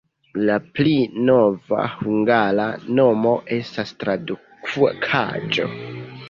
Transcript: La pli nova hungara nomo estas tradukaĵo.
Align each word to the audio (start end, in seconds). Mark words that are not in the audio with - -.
La 0.45 0.53
pli 0.77 0.93
nova 1.27 1.83
hungara 1.97 2.65
nomo 3.01 3.35
estas 3.59 3.93
tradukaĵo. 4.05 5.69